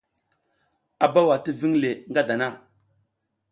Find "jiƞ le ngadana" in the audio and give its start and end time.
1.59-2.47